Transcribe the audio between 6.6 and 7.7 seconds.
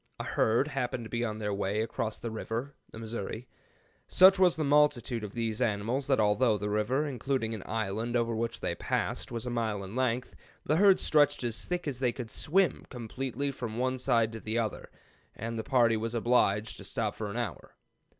river, including an